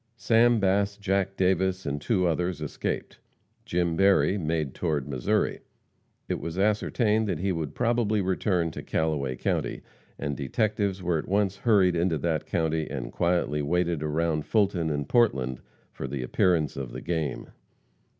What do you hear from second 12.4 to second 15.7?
county and quietly waited around Fulton and Portland